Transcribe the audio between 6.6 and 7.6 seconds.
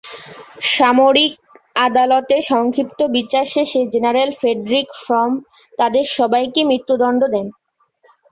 মৃত্যুদন্ড দেন।